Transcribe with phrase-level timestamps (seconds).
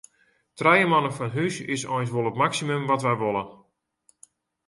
[0.59, 3.43] Trije moanne fan hús is eins wol it maksimum wat wy wolle.